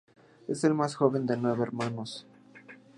Es 0.47 0.63
el 0.63 0.73
más 0.73 0.95
joven 0.95 1.27
de 1.27 1.37
nueve 1.37 1.61
hermanos. 1.61 2.25